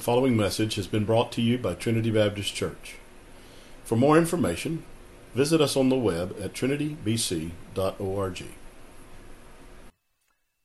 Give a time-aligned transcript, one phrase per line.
[0.00, 2.96] The following message has been brought to you by Trinity Baptist Church.
[3.84, 4.82] For more information,
[5.36, 8.38] visit us on the web at trinitybc.org.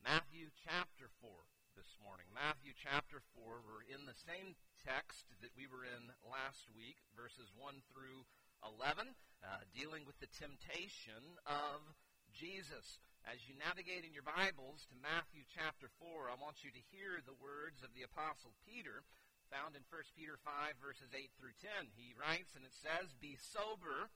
[0.07, 1.27] Matthew chapter 4
[1.75, 2.31] this morning.
[2.31, 3.59] Matthew chapter 4.
[3.67, 8.23] We're in the same text that we were in last week, verses 1 through
[8.63, 11.83] 11, uh, dealing with the temptation of
[12.31, 13.03] Jesus.
[13.25, 17.17] As you navigate in your Bibles to Matthew chapter 4, I want you to hear
[17.25, 19.01] the words of the Apostle Peter
[19.51, 21.91] found in 1 Peter 5, verses 8 through 10.
[21.95, 24.09] He writes, and it says, Be sober,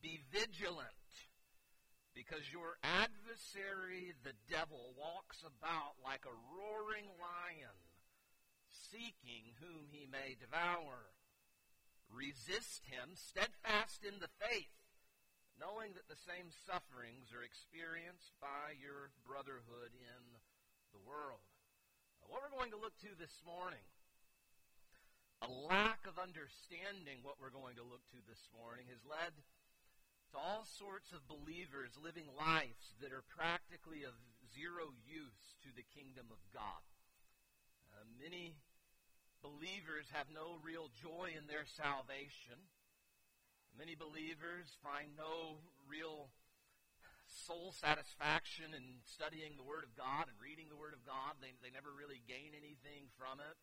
[0.00, 1.08] be vigilant,
[2.12, 7.76] because your adversary, the devil, walks about like a roaring lion,
[8.70, 11.12] seeking whom he may devour.
[12.12, 14.82] Resist him, steadfast in the faith
[15.62, 20.22] knowing that the same sufferings are experienced by your brotherhood in
[20.90, 21.46] the world.
[22.26, 23.86] What we're going to look to this morning,
[25.42, 29.34] a lack of understanding what we're going to look to this morning has led
[30.30, 34.14] to all sorts of believers living lives that are practically of
[34.54, 36.86] zero use to the kingdom of God.
[37.90, 38.54] Uh, many
[39.42, 42.70] believers have no real joy in their salvation.
[43.74, 45.58] Many believers find no
[45.90, 46.30] real
[47.26, 51.42] soul satisfaction in studying the Word of God and reading the Word of God.
[51.42, 53.58] They, they never really gain anything from it.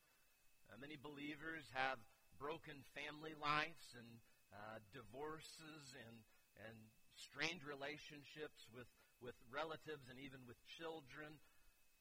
[0.70, 1.98] Uh, many believers have
[2.38, 4.22] broken family lives and
[4.54, 6.22] uh, divorces and,
[6.62, 6.78] and
[7.18, 11.42] strained relationships with, with relatives and even with children.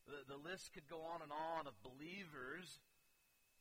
[0.04, 2.80] The, the list could go on and on of believers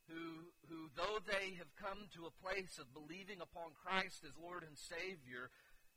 [0.07, 4.63] who, who, though they have come to a place of believing upon Christ as Lord
[4.63, 5.51] and Savior,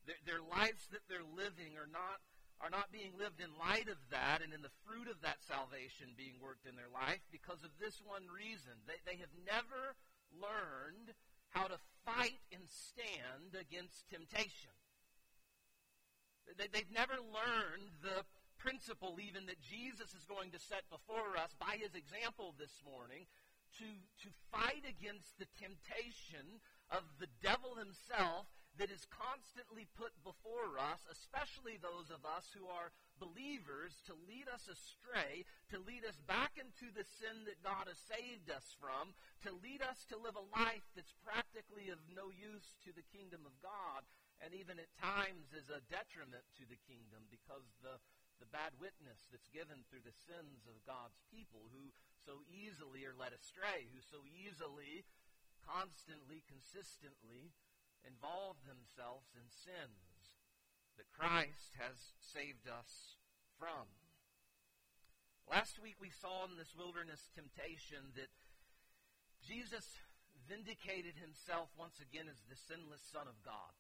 [0.07, 2.19] their, their lives that they're living are not,
[2.61, 6.13] are not being lived in light of that and in the fruit of that salvation
[6.13, 8.77] being worked in their life because of this one reason.
[8.85, 9.97] They, they have never
[10.37, 11.17] learned
[11.51, 14.77] how to fight and stand against temptation.
[16.61, 18.29] They, they've never learned the
[18.61, 23.25] principle even that Jesus is going to set before us by his example this morning
[23.81, 23.89] to,
[24.21, 26.61] to fight against the temptation
[26.93, 28.45] of the devil himself
[28.79, 34.49] that is constantly put before us, especially those of us who are believers, to lead
[34.49, 39.13] us astray, to lead us back into the sin that God has saved us from,
[39.45, 43.45] to lead us to live a life that's practically of no use to the kingdom
[43.45, 44.07] of God,
[44.41, 48.01] and even at times is a detriment to the kingdom because the
[48.41, 51.93] the bad witness that's given through the sins of God's people who
[52.25, 55.05] so easily are led astray, who so easily,
[55.61, 57.53] constantly, consistently
[58.07, 60.37] involve themselves in sins
[60.97, 63.17] that Christ has saved us
[63.59, 63.89] from.
[65.49, 68.31] Last week we saw in this wilderness temptation that
[69.43, 69.87] Jesus
[70.47, 73.75] vindicated himself once again as the sinless Son of God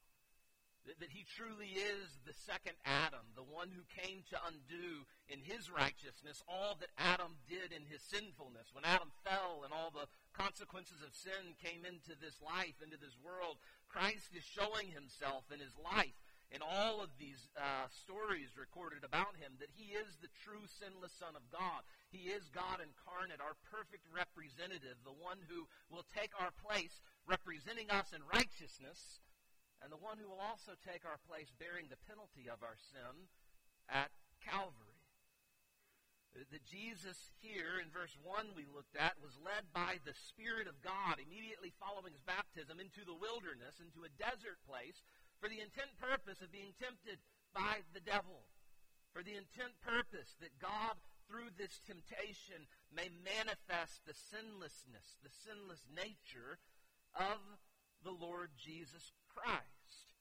[0.98, 5.68] that he truly is the second Adam, the one who came to undo in his
[5.68, 8.72] righteousness all that Adam did in his sinfulness.
[8.72, 13.14] When Adam fell and all the consequences of sin came into this life, into this
[13.20, 13.60] world,
[13.90, 16.14] Christ is showing himself in his life
[16.50, 21.14] in all of these uh, stories recorded about him that he is the true sinless
[21.14, 21.82] Son of God.
[22.10, 27.90] He is God incarnate, our perfect representative, the one who will take our place, representing
[27.90, 29.22] us in righteousness
[29.82, 33.30] and the one who will also take our place bearing the penalty of our sin
[33.88, 34.12] at
[34.44, 34.89] Calvary.
[36.30, 40.78] That Jesus here in verse 1 we looked at was led by the Spirit of
[40.78, 45.02] God immediately following his baptism into the wilderness, into a desert place,
[45.42, 47.18] for the intent purpose of being tempted
[47.50, 48.46] by the devil.
[49.10, 50.94] For the intent purpose that God,
[51.26, 56.62] through this temptation, may manifest the sinlessness, the sinless nature
[57.18, 57.42] of
[58.06, 60.14] the Lord Jesus Christ.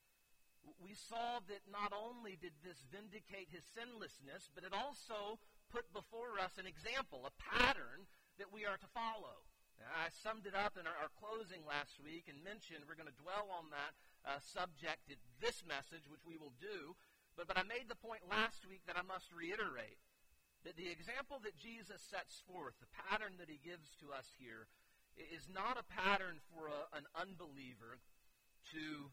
[0.81, 5.37] We saw that not only did this vindicate his sinlessness, but it also
[5.69, 8.09] put before us an example, a pattern
[8.41, 9.45] that we are to follow.
[9.79, 13.23] I summed it up in our, our, closing last week and mentioned we're going to
[13.23, 13.95] dwell on that
[14.27, 16.99] uh, subject in this message, which we will do.
[17.39, 20.03] But, but I made the point last week that I must reiterate
[20.67, 24.67] that the example that Jesus sets forth, the pattern that he gives to us here,
[25.15, 28.03] is not a pattern for a, an unbeliever
[28.75, 29.11] to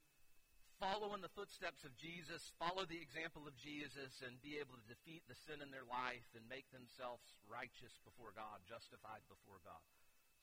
[0.76, 4.93] follow in the footsteps of Jesus, follow the example of Jesus, and be able to
[4.93, 9.81] defeat the sin in their life and make themselves righteous before God, justified before God.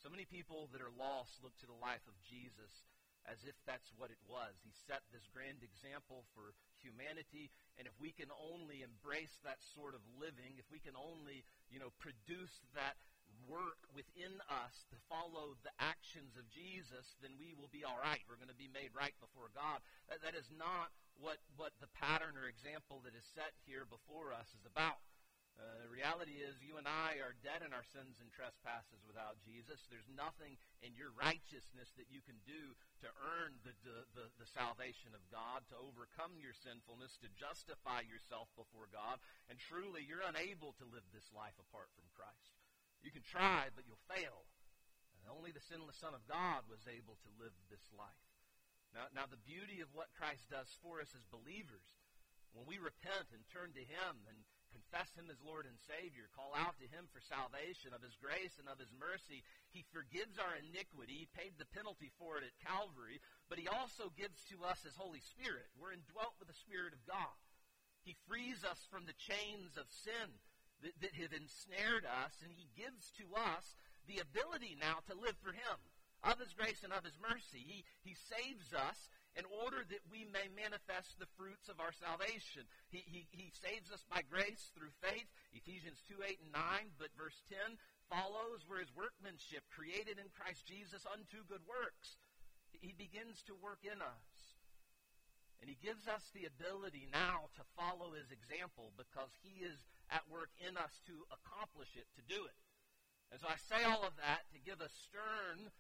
[0.02, 2.74] So many people that are lost look to the life of Jesus
[3.24, 4.52] as if that's what it was.
[4.68, 6.52] He set this grand example for
[6.84, 7.48] humanity,
[7.80, 11.80] and if we can only embrace that sort of living, if we can only, you
[11.80, 13.00] know, produce that
[13.48, 18.22] work within us to follow the actions of Jesus, then we will be all right.
[18.26, 19.84] We're going to be made right before God.
[20.10, 24.34] That, that is not what, what the pattern or example that is set here before
[24.34, 25.04] us is about.
[25.54, 29.38] Uh, the reality is, you and I are dead in our sins and trespasses without
[29.46, 29.86] Jesus.
[29.86, 32.74] There's nothing in your righteousness that you can do
[33.06, 38.02] to earn the, the, the, the, salvation of God, to overcome your sinfulness, to justify
[38.02, 39.22] yourself before God.
[39.46, 42.63] And truly, you're unable to live this life apart from Christ.
[43.04, 44.48] You can try, but you'll fail.
[45.20, 48.28] And only the sinless Son of God was able to live this life.
[48.96, 51.88] Now, now, the beauty of what Christ does for us as believers,
[52.54, 54.38] when we repent and turn to Him and
[54.70, 58.54] confess Him as Lord and Savior, call out to Him for salvation of His grace
[58.62, 59.42] and of His mercy.
[59.74, 61.26] He forgives our iniquity.
[61.26, 63.18] He paid the penalty for it at Calvary,
[63.50, 65.74] but He also gives to us His Holy Spirit.
[65.74, 67.38] We're indwelt with the Spirit of God.
[68.06, 70.38] He frees us from the chains of sin
[70.84, 73.76] that, that have ensnared us, and He gives to us
[74.06, 75.80] the ability now to live for Him
[76.24, 77.64] of His grace and of His mercy.
[77.64, 82.70] He, he saves us in order that we may manifest the fruits of our salvation.
[82.94, 87.18] He, he, he saves us by grace through faith, Ephesians 2 8 and 9, but
[87.18, 87.82] verse 10
[88.12, 92.22] follows where his workmanship created in Christ Jesus unto good works.
[92.78, 94.30] He begins to work in us.
[95.64, 99.80] And he gives us the ability now to follow his example because he is
[100.12, 102.60] at work in us to accomplish it, to do it.
[103.32, 105.72] And so I say all of that to give a stern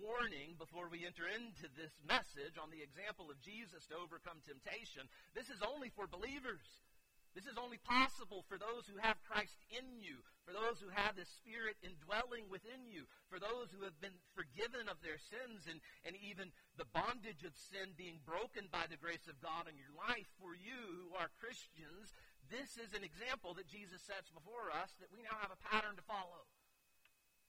[0.00, 5.04] warning before we enter into this message on the example of Jesus to overcome temptation.
[5.36, 6.64] This is only for believers.
[7.36, 11.20] This is only possible for those who have Christ in you, for those who have
[11.20, 15.84] the Spirit indwelling within you, for those who have been forgiven of their sins and,
[16.08, 16.48] and even
[16.80, 20.24] the bondage of sin being broken by the grace of God in your life.
[20.40, 22.16] For you who are Christians,
[22.50, 25.98] this is an example that Jesus sets before us that we now have a pattern
[25.98, 26.46] to follow.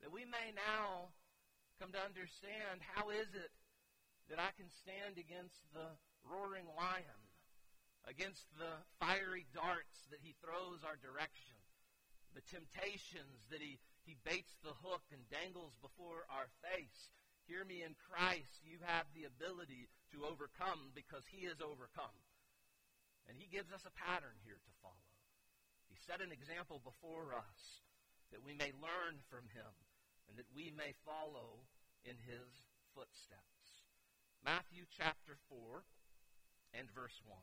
[0.01, 1.13] That we may now
[1.77, 3.53] come to understand how is it
[4.29, 5.87] that I can stand against the
[6.27, 7.21] roaring lion,
[8.05, 11.57] against the fiery darts that he throws our direction,
[12.35, 17.13] the temptations that he, he baits the hook and dangles before our face.
[17.47, 22.15] Hear me in Christ, you have the ability to overcome because he is overcome.
[23.27, 25.11] And he gives us a pattern here to follow.
[25.91, 27.83] He set an example before us
[28.31, 29.71] that we may learn from him
[30.27, 31.63] and that we may follow
[32.03, 32.47] in his
[32.95, 33.83] footsteps.
[34.43, 35.83] Matthew chapter 4
[36.75, 37.35] and verse 1.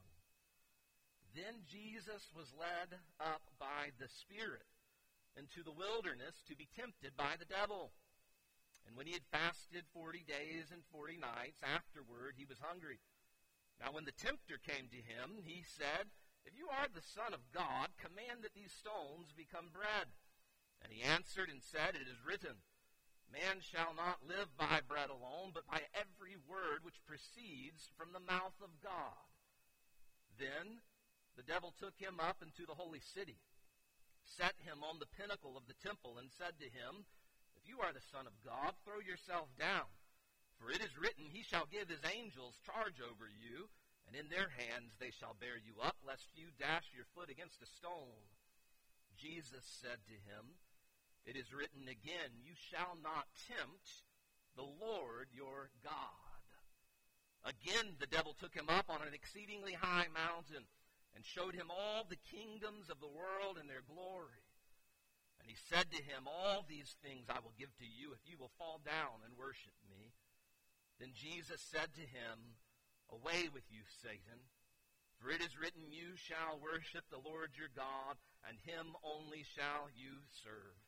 [1.35, 4.71] Then Jesus was led up by the Spirit
[5.35, 7.91] into the wilderness to be tempted by the devil.
[8.87, 13.01] And when he had fasted forty days and forty nights, afterward he was hungry.
[13.81, 16.11] Now when the tempter came to him, he said,
[16.45, 20.13] If you are the Son of God, command that these stones become bread.
[20.83, 22.61] And he answered and said, It is written,
[23.33, 28.23] Man shall not live by bread alone, but by every word which proceeds from the
[28.23, 29.27] mouth of God.
[30.39, 30.85] Then
[31.37, 33.43] the devil took him up into the holy city,
[34.23, 37.07] set him on the pinnacle of the temple, and said to him,
[37.57, 39.91] If you are the Son of God, throw yourself down.
[40.59, 43.69] For it is written, He shall give His angels charge over you,
[44.07, 47.63] and in their hands they shall bear you up, lest you dash your foot against
[47.63, 48.29] a stone.
[49.17, 50.59] Jesus said to him,
[51.25, 54.05] it is written again, You shall not tempt
[54.57, 56.41] the Lord your God.
[57.45, 60.65] Again, the devil took him up on an exceedingly high mountain
[61.17, 64.45] and showed him all the kingdoms of the world and their glory.
[65.41, 68.37] And he said to him, All these things I will give to you if you
[68.37, 70.13] will fall down and worship me.
[71.01, 72.59] Then Jesus said to him,
[73.11, 74.49] Away with you, Satan.
[75.19, 79.89] For it is written, You shall worship the Lord your God, and him only shall
[79.95, 80.79] you serve.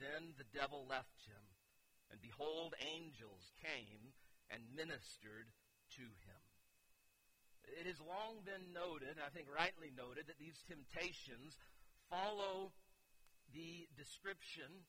[0.00, 1.44] Then the devil left him,
[2.10, 4.12] and behold, angels came
[4.50, 5.48] and ministered
[5.96, 6.42] to him.
[7.80, 11.56] It has long been noted, I think rightly noted, that these temptations
[12.10, 12.74] follow
[13.54, 14.84] the description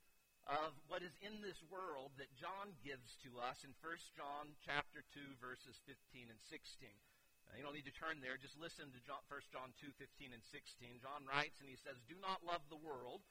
[0.46, 5.02] of what is in this world that John gives to us in 1 John chapter
[5.14, 6.90] 2 verses 15 and 16.
[7.50, 10.34] Now, you don't need to turn there, just listen to John, 1 John 2 15
[10.34, 11.02] and 16.
[11.02, 13.26] John writes and he says, "Do not love the world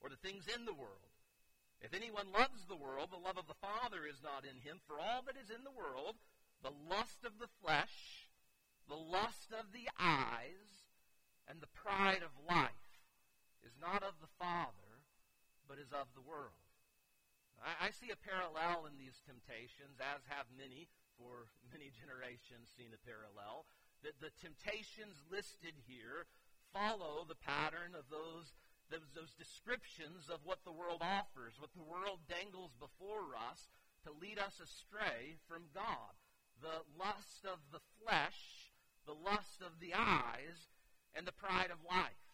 [0.00, 1.12] or the things in the world.
[1.80, 4.80] If anyone loves the world, the love of the Father is not in him.
[4.84, 6.16] For all that is in the world,
[6.60, 8.28] the lust of the flesh,
[8.88, 10.88] the lust of the eyes,
[11.48, 13.00] and the pride of life
[13.64, 15.00] is not of the Father,
[15.68, 16.59] but is of the world.
[17.60, 20.88] I, I see a parallel in these temptations, as have many
[21.20, 23.68] for many generations seen a parallel.
[24.00, 26.24] That the temptations listed here
[26.72, 28.56] follow the pattern of those
[28.90, 33.70] those, those descriptions of what the world offers, what the world dangles before us
[34.02, 36.18] to lead us astray from God.
[36.58, 38.74] The lust of the flesh,
[39.06, 40.74] the lust of the eyes,
[41.14, 42.26] and the pride of life.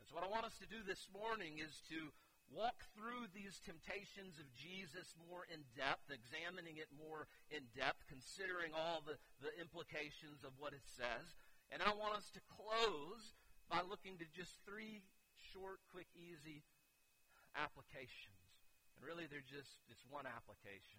[0.00, 2.10] And so, what I want us to do this morning is to
[2.50, 8.74] walk through these temptations of Jesus more in depth, examining it more in depth, considering
[8.74, 11.38] all the, the implications of what it says.
[11.70, 13.38] And I want us to close
[13.70, 15.06] by looking to just three
[15.54, 16.66] short, quick, easy
[17.54, 18.42] applications.
[18.98, 20.98] And really, they're just it's one application.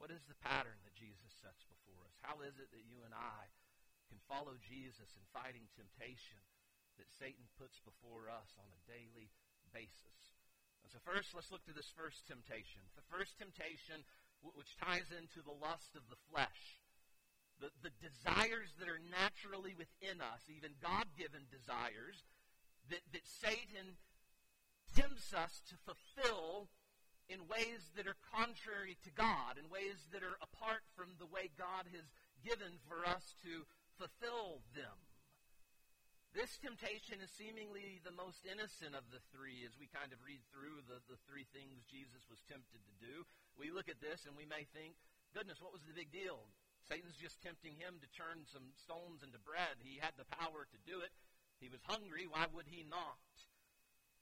[0.00, 2.16] What is the pattern that Jesus sets before us?
[2.24, 3.52] How is it that you and I
[4.08, 6.40] can follow Jesus in fighting temptation
[6.96, 9.28] that Satan puts before us on a daily
[9.70, 10.41] basis?
[10.90, 12.82] So, first, let's look to this first temptation.
[12.96, 14.02] The first temptation,
[14.42, 16.82] which ties into the lust of the flesh
[17.62, 22.26] the, the desires that are naturally within us, even God given desires,
[22.90, 23.94] that, that Satan
[24.98, 26.66] tempts us to fulfill
[27.30, 31.54] in ways that are contrary to God, in ways that are apart from the way
[31.54, 32.10] God has
[32.42, 33.62] given for us to
[33.94, 34.98] fulfill them.
[36.32, 40.40] This temptation is seemingly the most innocent of the three as we kind of read
[40.48, 43.28] through the, the three things Jesus was tempted to do.
[43.60, 44.96] We look at this and we may think,
[45.36, 46.48] goodness, what was the big deal?
[46.88, 49.76] Satan's just tempting him to turn some stones into bread.
[49.84, 51.12] He had the power to do it.
[51.60, 52.24] He was hungry.
[52.24, 53.20] Why would he not?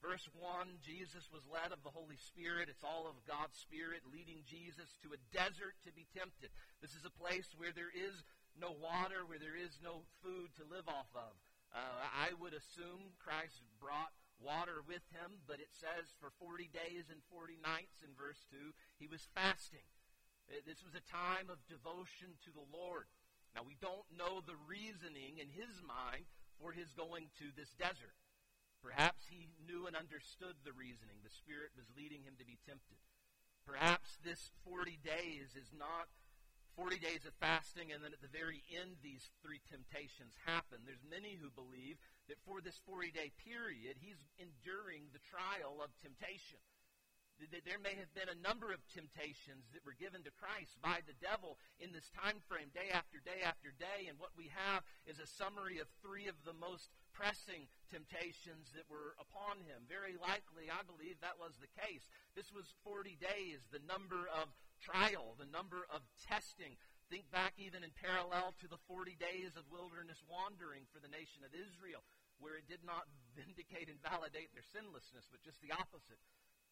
[0.03, 2.67] Verse 1 Jesus was led of the Holy Spirit.
[2.67, 6.51] It's all of God's Spirit leading Jesus to a desert to be tempted.
[6.83, 8.27] This is a place where there is
[8.59, 11.39] no water, where there is no food to live off of.
[11.71, 14.11] Uh, I would assume Christ brought
[14.43, 18.75] water with him, but it says for 40 days and 40 nights in verse 2,
[18.99, 19.87] he was fasting.
[20.51, 23.07] Uh, this was a time of devotion to the Lord.
[23.55, 26.27] Now, we don't know the reasoning in his mind
[26.59, 28.19] for his going to this desert.
[28.83, 31.21] Perhaps he knew and understood the reasoning.
[31.23, 32.99] The Spirit was leading him to be tempted.
[33.67, 36.09] Perhaps this 40 days is not
[36.77, 40.83] 40 days of fasting and then at the very end these three temptations happen.
[40.87, 41.99] There's many who believe
[42.29, 46.63] that for this 40 day period he's enduring the trial of temptation
[47.49, 51.17] there may have been a number of temptations that were given to Christ by the
[51.17, 54.13] devil in this time frame, day after day after day.
[54.13, 58.85] And what we have is a summary of three of the most pressing temptations that
[58.93, 59.89] were upon him.
[59.89, 62.05] Very likely, I believe that was the case.
[62.37, 66.77] This was 40 days, the number of trial, the number of testing.
[67.13, 71.43] Think back even in parallel to the 40 days of wilderness wandering for the nation
[71.43, 72.07] of Israel,
[72.39, 76.23] where it did not vindicate and validate their sinlessness, but just the opposite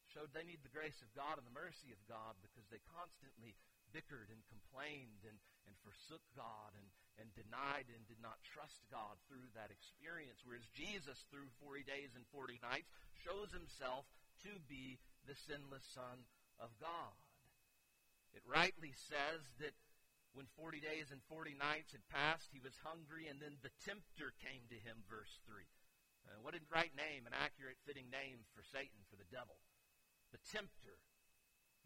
[0.09, 3.53] showed they need the grace of God and the mercy of God because they constantly
[3.93, 5.37] bickered and complained and,
[5.69, 6.89] and forsook God and,
[7.21, 10.45] and denied and did not trust God through that experience.
[10.45, 12.89] Whereas Jesus, through 40 days and 40 nights,
[13.21, 14.09] shows himself
[14.49, 14.97] to be
[15.29, 16.25] the sinless Son
[16.61, 17.17] of God.
[18.35, 19.75] It rightly says that
[20.37, 24.37] when 40 days and 40 nights had passed, he was hungry, and then the tempter
[24.39, 25.65] came to him, verse 3.
[26.29, 29.57] Uh, what a right name, an accurate, fitting name for Satan, for the devil
[30.33, 31.01] the tempter,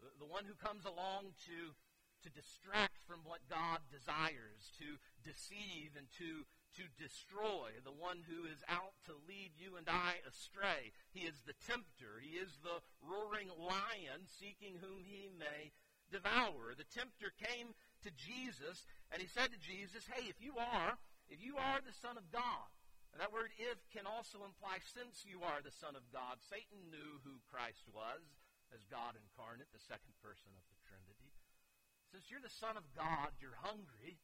[0.01, 1.71] the, the one who comes along to,
[2.23, 6.43] to distract from what God desires, to deceive and to,
[6.79, 10.91] to destroy, the one who is out to lead you and I astray.
[11.11, 12.19] He is the tempter.
[12.19, 15.71] He is the roaring lion seeking whom he may
[16.13, 16.77] devour.
[16.77, 17.73] The tempter came
[18.05, 20.95] to Jesus and he said to Jesus, Hey, if you are,
[21.27, 22.69] if you are the Son of God,
[23.13, 26.41] and that word if can also imply since you are the Son of God.
[26.49, 28.25] Satan knew who Christ was
[28.73, 31.29] as God incarnate, the second person of the Trinity.
[32.09, 34.17] Since you're the Son of God, you're hungry.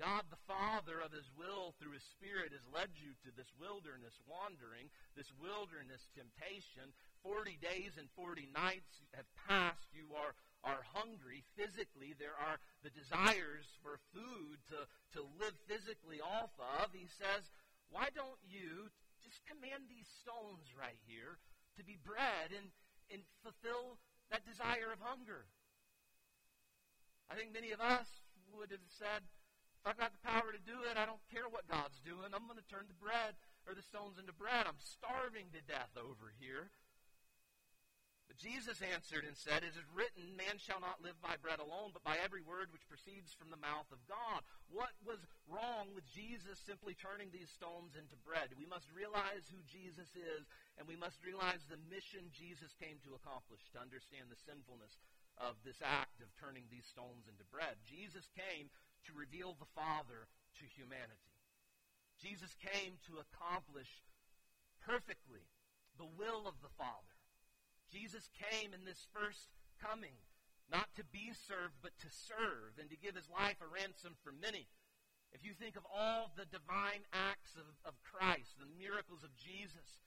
[0.00, 4.16] God the Father of His will through His Spirit has led you to this wilderness
[4.26, 6.96] wandering, this wilderness temptation.
[7.22, 9.92] Forty days and forty nights have passed.
[9.94, 12.16] You are, are hungry physically.
[12.16, 16.90] There are the desires for food to, to live physically off of.
[16.96, 17.52] He says,
[17.92, 18.88] why don't you
[19.20, 21.36] just command these stones right here
[21.76, 22.72] to be bread and,
[23.12, 24.00] and fulfill
[24.32, 25.44] that desire of hunger?
[27.28, 28.08] I think many of us
[28.56, 29.24] would have said,
[29.80, 32.32] if I've got the power to do it, I don't care what God's doing.
[32.32, 33.36] I'm going to turn the bread
[33.68, 34.64] or the stones into bread.
[34.64, 36.72] I'm starving to death over here.
[38.34, 42.02] Jesus answered and said, It is written, Man shall not live by bread alone, but
[42.02, 44.42] by every word which proceeds from the mouth of God.
[44.66, 48.50] What was wrong with Jesus simply turning these stones into bread?
[48.58, 50.42] We must realize who Jesus is,
[50.74, 54.98] and we must realize the mission Jesus came to accomplish to understand the sinfulness
[55.38, 57.78] of this act of turning these stones into bread.
[57.86, 58.70] Jesus came
[59.06, 60.26] to reveal the Father
[60.58, 61.34] to humanity.
[62.18, 64.02] Jesus came to accomplish
[64.82, 65.46] perfectly
[65.98, 67.13] the will of the Father.
[67.94, 70.18] Jesus came in this first coming
[70.66, 74.34] not to be served, but to serve and to give his life a ransom for
[74.34, 74.66] many.
[75.30, 80.02] If you think of all the divine acts of, of Christ, the miracles of Jesus,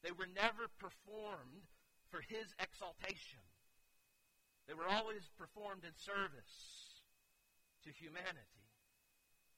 [0.00, 1.68] they were never performed
[2.08, 3.44] for his exaltation.
[4.64, 7.04] They were always performed in service
[7.84, 8.64] to humanity.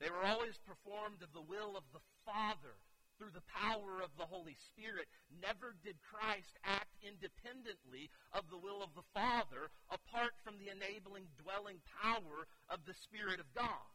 [0.02, 2.78] They were always performed of the will of the Father
[3.18, 5.10] through the power of the Holy Spirit.
[5.42, 11.26] Never did Christ act independently of the will of the Father apart from the enabling,
[11.42, 13.90] dwelling power of the Spirit of God.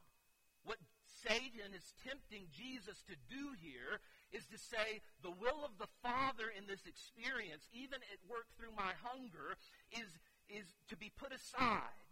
[0.68, 4.04] What Satan is tempting Jesus to do here
[4.36, 8.76] is to say the will of the Father in this experience, even at work through
[8.76, 9.56] my hunger,
[9.96, 10.12] is,
[10.52, 12.04] is to be put aside.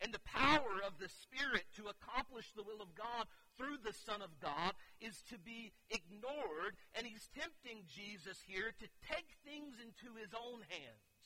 [0.00, 4.22] And the power of the Spirit to accomplish the will of God through the Son
[4.22, 6.76] of God is to be ignored.
[6.94, 11.16] And he's tempting Jesus here to take things into his own hands.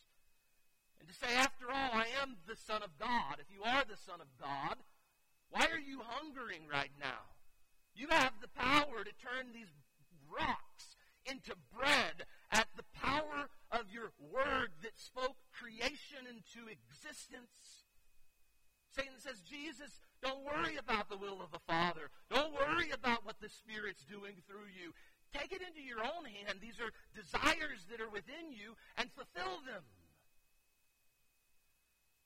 [0.98, 3.40] And to say, after all, I am the Son of God.
[3.40, 4.76] If you are the Son of God,
[5.50, 7.34] why are you hungering right now?
[7.94, 9.72] You have the power to turn these
[10.30, 10.96] rocks
[11.26, 17.89] into bread at the power of your word that spoke creation into existence.
[18.90, 22.10] Satan says, Jesus, don't worry about the will of the Father.
[22.28, 24.92] Don't worry about what the Spirit's doing through you.
[25.30, 26.58] Take it into your own hand.
[26.58, 29.86] These are desires that are within you and fulfill them.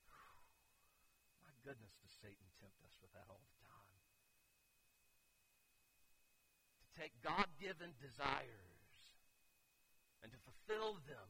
[1.44, 4.00] My goodness, does Satan tempt us with that all the time?
[6.80, 8.88] To take God given desires
[10.24, 11.28] and to fulfill them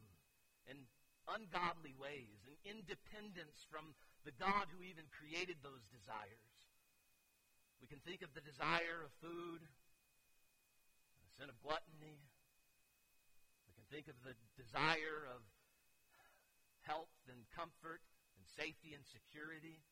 [0.71, 0.87] in
[1.27, 6.49] ungodly ways, in independence from the God who even created those desires.
[7.81, 12.25] We can think of the desire of food, the sin of gluttony.
[13.69, 15.45] We can think of the desire of
[16.89, 18.01] health and comfort
[18.41, 19.85] and safety and security.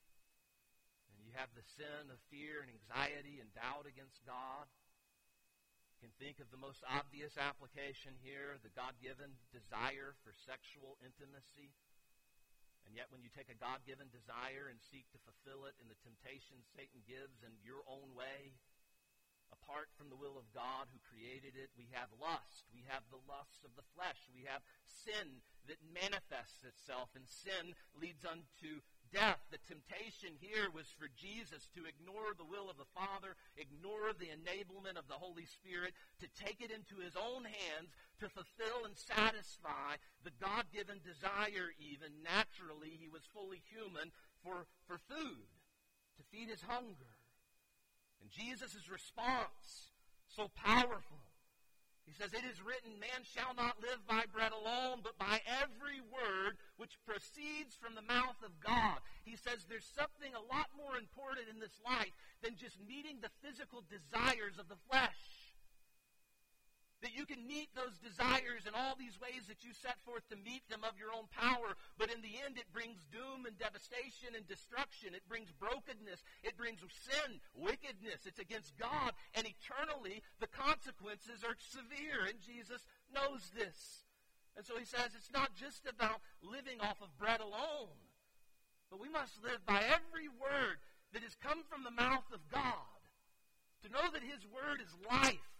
[1.12, 4.64] And you have the sin of fear and anxiety and doubt against God.
[6.00, 11.76] You can think of the most obvious application here, the God-given desire for sexual intimacy
[12.86, 15.88] and yet, when you take a God given desire and seek to fulfill it in
[15.88, 18.52] the temptations Satan gives in your own way,
[19.52, 22.68] apart from the will of God who created it, we have lust.
[22.72, 24.28] We have the lusts of the flesh.
[24.32, 28.82] We have sin that manifests itself, and sin leads unto
[29.12, 29.38] death.
[29.52, 34.32] The temptation here was for Jesus to ignore the will of the Father, ignore the
[34.32, 38.96] enablement of the Holy Spirit, to take it into his own hands, to fulfill and
[38.96, 42.96] satisfy the God given desire, even naturally.
[42.96, 45.48] He was fully human for, for food,
[46.16, 47.12] to feed his hunger.
[48.20, 49.92] And Jesus' response,
[50.26, 51.20] so powerful,
[52.06, 56.02] he says, It is written, man shall not live by bread alone, but by every
[56.02, 58.98] word which proceeds from the mouth of God.
[59.24, 62.12] He says there's something a lot more important in this life
[62.42, 65.41] than just meeting the physical desires of the flesh.
[67.02, 70.38] That you can meet those desires in all these ways that you set forth to
[70.38, 74.38] meet them of your own power, but in the end it brings doom and devastation
[74.38, 75.10] and destruction.
[75.10, 76.22] It brings brokenness.
[76.46, 78.22] It brings sin, wickedness.
[78.22, 79.18] It's against God.
[79.34, 82.30] And eternally, the consequences are severe.
[82.30, 84.06] And Jesus knows this.
[84.56, 87.98] And so he says it's not just about living off of bread alone,
[88.90, 90.78] but we must live by every word
[91.12, 93.00] that has come from the mouth of God.
[93.82, 95.51] To know that his word is life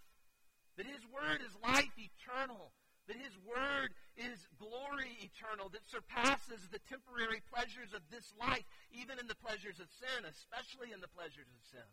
[0.77, 2.73] that His Word is life eternal.
[3.11, 9.19] That His Word is glory eternal that surpasses the temporary pleasures of this life, even
[9.19, 11.89] in the pleasures of sin, especially in the pleasures of sin.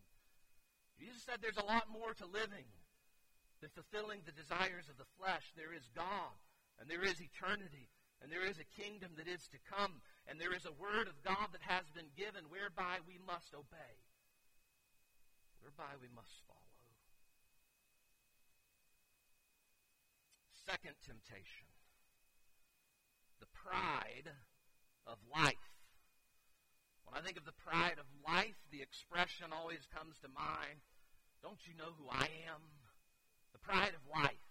[1.00, 2.68] Jesus said there's a lot more to living
[3.64, 5.52] than fulfilling the desires of the flesh.
[5.56, 6.36] There is God,
[6.80, 7.88] and there is eternity,
[8.22, 11.24] and there is a kingdom that is to come, and there is a word of
[11.24, 13.96] God that has been given whereby we must obey,
[15.64, 16.59] whereby we must follow.
[20.70, 21.66] Second temptation
[23.42, 24.30] the pride
[25.10, 25.66] of life.
[27.08, 30.86] When I think of the pride of life, the expression always comes to mind
[31.40, 32.60] don't you know who I am?
[33.56, 34.44] The pride of life.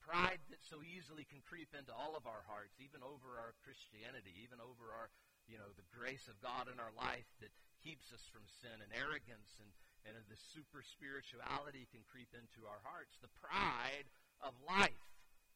[0.00, 4.32] Pride that so easily can creep into all of our hearts, even over our Christianity,
[4.40, 5.12] even over our,
[5.44, 7.52] you know, the grace of God in our life that
[7.84, 9.68] keeps us from sin and arrogance and,
[10.08, 13.20] and the super spirituality can creep into our hearts.
[13.20, 14.08] The pride
[14.42, 15.04] of life.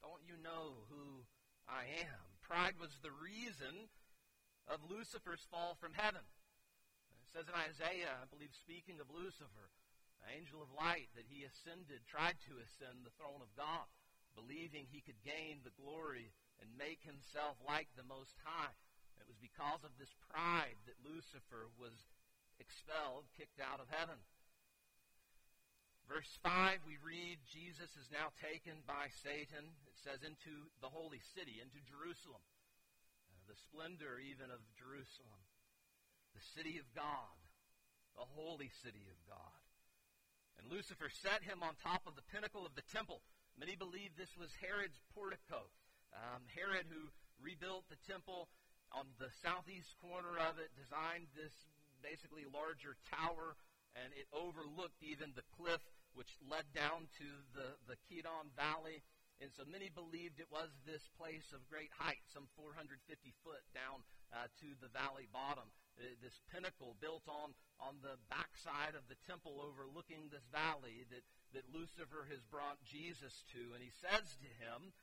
[0.02, 1.24] Don't you know who
[1.68, 2.26] I am?
[2.42, 3.88] Pride was the reason
[4.66, 6.26] of Lucifer's fall from heaven.
[7.22, 9.72] It says in Isaiah, I believe, speaking of Lucifer,
[10.20, 13.88] the angel of light, that he ascended, tried to ascend the throne of God.
[14.34, 18.76] believing he could gain the glory and make himself like the Most High.
[19.20, 21.94] It was because of this pride that Lucifer was
[22.58, 24.18] expelled, kicked out of heaven.
[26.10, 31.22] Verse 5, we read, Jesus is now taken by Satan, it says, into the holy
[31.32, 32.42] city, into Jerusalem,
[33.30, 35.40] uh, the splendor even of Jerusalem,
[36.34, 37.38] the city of God,
[38.18, 39.62] the holy city of God.
[40.58, 43.24] And Lucifer set him on top of the pinnacle of the temple.
[43.56, 45.70] Many believe this was Herod's portico.
[46.12, 47.08] Um, Herod, who
[47.40, 48.52] rebuilt the temple
[48.92, 51.52] on the southeast corner of it, designed this
[52.04, 53.56] basically larger tower,
[53.96, 55.80] and it overlooked even the cliff
[56.14, 59.02] which led down to the, the Kidron Valley.
[59.40, 62.94] And so many believed it was this place of great height, some 450
[63.42, 65.66] foot down uh, to the valley bottom.
[65.98, 71.26] Uh, this pinnacle built on, on the backside of the temple overlooking this valley that,
[71.52, 73.74] that Lucifer has brought Jesus to.
[73.74, 74.94] And he says to him,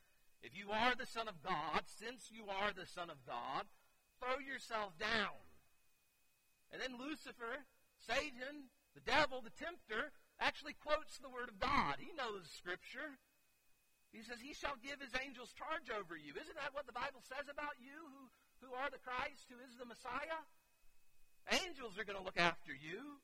[0.42, 3.68] If you are the Son of God, since you are the Son of God,
[4.18, 5.36] throw yourself down.
[6.72, 7.66] And then Lucifer,
[8.02, 12.00] Satan, the devil, the tempter, actually quotes the Word of God.
[12.00, 13.20] He knows Scripture.
[14.12, 16.34] He says, He shall give His angels charge over you.
[16.34, 18.24] Isn't that what the Bible says about you who,
[18.66, 20.42] who are the Christ, who is the Messiah?
[21.52, 23.22] Angels are going to look after you.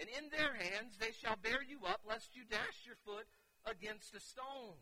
[0.00, 3.28] And in their hands they shall bear you up, lest you dash your foot
[3.68, 4.80] against a stone.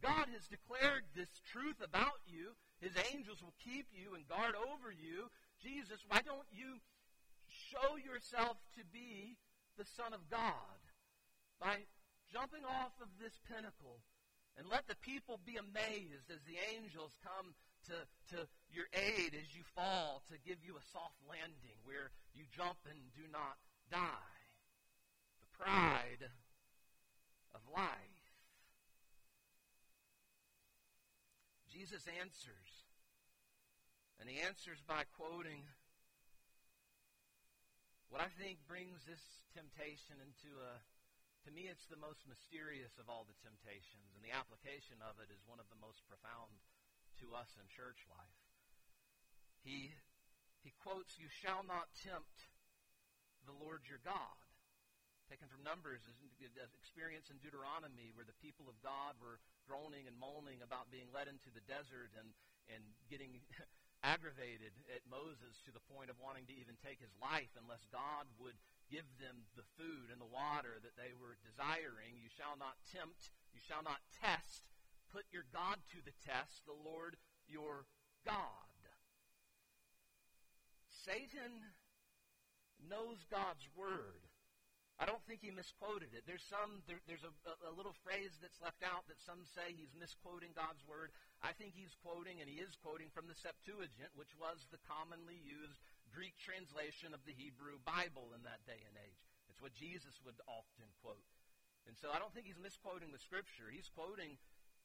[0.00, 2.56] God has declared this truth about you.
[2.80, 5.28] His angels will keep you and guard over you.
[5.60, 6.80] Jesus, why don't you
[7.68, 9.36] show yourself to be
[9.78, 10.80] the Son of God
[11.60, 11.86] by
[12.32, 14.00] jumping off of this pinnacle
[14.58, 17.54] and let the people be amazed as the angels come
[17.88, 17.96] to,
[18.34, 22.78] to your aid as you fall to give you a soft landing where you jump
[22.88, 23.56] and do not
[23.90, 24.36] die.
[25.40, 26.24] The pride
[27.54, 28.20] of life.
[31.72, 32.70] Jesus answers.
[34.20, 35.64] And he answers by quoting
[38.10, 39.22] what I think brings this
[39.54, 40.82] temptation into a,
[41.46, 45.30] to me, it's the most mysterious of all the temptations, and the application of it
[45.30, 46.58] is one of the most profound
[47.22, 48.42] to us in church life.
[49.62, 49.94] He,
[50.66, 52.50] he quotes, You shall not tempt
[53.46, 54.38] the Lord your God.
[55.30, 56.02] Taken from Numbers,
[56.74, 61.30] experience in Deuteronomy, where the people of God were groaning and moaning about being led
[61.30, 62.34] into the desert and,
[62.66, 63.38] and getting
[64.00, 68.24] aggravated at Moses to the point of wanting to even take his life unless God
[68.40, 68.56] would
[68.88, 72.18] give them the food and the water that they were desiring.
[72.18, 74.66] You shall not tempt, you shall not test.
[75.12, 77.84] Put your God to the test, the Lord your
[78.24, 78.70] God.
[81.04, 81.64] Satan
[82.88, 84.30] knows God's word.
[85.00, 86.28] I don't think he misquoted it.
[86.28, 87.32] There's some there, there's a,
[87.64, 91.08] a, little phrase that's left out that some say he's misquoting God's word.
[91.40, 95.40] I think he's quoting, and he is quoting from the Septuagint, which was the commonly
[95.40, 95.80] used
[96.12, 99.24] Greek translation of the Hebrew Bible in that day and age.
[99.48, 101.24] It's what Jesus would often quote.
[101.88, 103.72] And so I don't think he's misquoting the Scripture.
[103.72, 104.36] He's quoting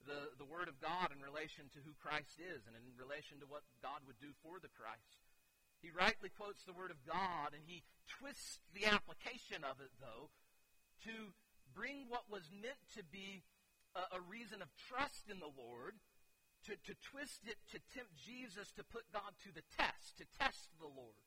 [0.07, 3.51] the, the Word of God in relation to who Christ is and in relation to
[3.51, 5.27] what God would do for the Christ.
[5.83, 10.31] He rightly quotes the Word of God, and he twists the application of it, though,
[11.03, 11.35] to
[11.75, 13.43] bring what was meant to be
[13.91, 15.99] a, a reason of trust in the Lord
[16.65, 20.73] to, to twist it to tempt Jesus to put God to the test, to test
[20.81, 21.21] the Lord.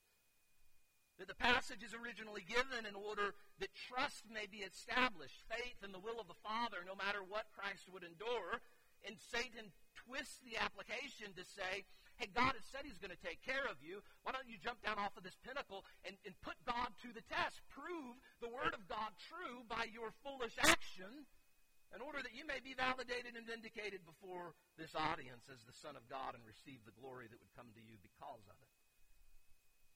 [1.19, 5.91] That the passage is originally given in order that trust may be established, faith in
[5.91, 8.63] the will of the Father, no matter what Christ would endure.
[9.03, 9.75] And Satan
[10.07, 11.83] twists the application to say,
[12.23, 13.99] hey, God has said he's going to take care of you.
[14.23, 17.27] Why don't you jump down off of this pinnacle and, and put God to the
[17.27, 17.63] test?
[17.71, 21.27] Prove the word of God true by your foolish action
[21.95, 25.97] in order that you may be validated and vindicated before this audience as the Son
[25.97, 28.73] of God and receive the glory that would come to you because of it.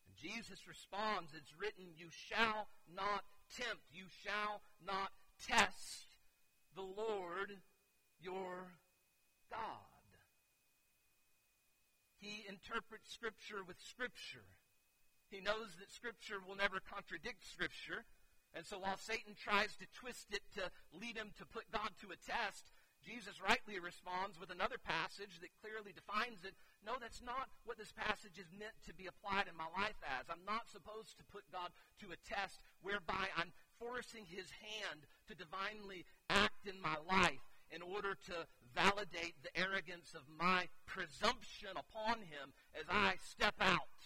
[0.09, 5.12] And Jesus responds, It's written, You shall not tempt, you shall not
[5.44, 6.09] test
[6.72, 7.61] the Lord
[8.20, 8.72] your
[9.52, 9.92] God.
[12.22, 14.46] He interprets Scripture with Scripture.
[15.28, 18.07] He knows that Scripture will never contradict Scripture.
[18.54, 22.12] And so while Satan tries to twist it to lead him to put God to
[22.12, 26.54] a test, Jesus rightly responds with another passage that clearly defines it.
[26.86, 30.30] No, that's not what this passage is meant to be applied in my life as.
[30.30, 33.50] I'm not supposed to put God to a test whereby I'm
[33.82, 37.42] forcing his hand to divinely act in my life
[37.74, 43.98] in order to validate the arrogance of my presumption upon him as I step out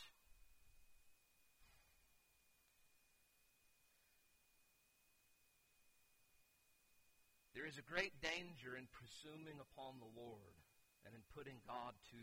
[7.57, 10.61] There is a great danger in presuming upon the Lord
[11.09, 12.23] and in putting God to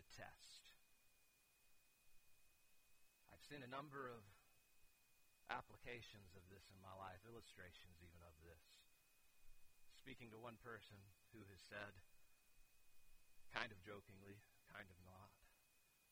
[0.00, 0.64] the test.
[3.28, 4.24] I've seen a number of
[5.52, 8.64] applications of this in my life, illustrations even of this.
[10.00, 10.96] Speaking to one person
[11.36, 11.92] who has said,
[13.52, 14.40] kind of jokingly,
[14.72, 15.36] kind of not,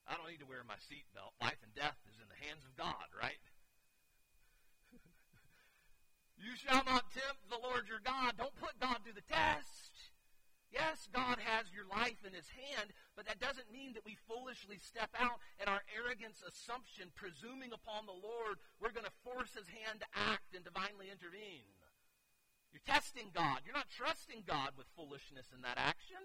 [0.04, 1.32] I don't need to wear my seatbelt.
[1.40, 3.40] Life and death is in the hands of God, right?
[6.40, 8.34] You shall not tempt the Lord your God.
[8.36, 9.92] Don't put God to the test.
[10.70, 14.78] Yes, God has your life in his hand, but that doesn't mean that we foolishly
[14.78, 19.66] step out and our arrogance assumption, presuming upon the Lord, we're going to force his
[19.66, 21.66] hand to act and divinely intervene.
[22.70, 23.66] You're testing God.
[23.66, 26.22] You're not trusting God with foolishness in that action.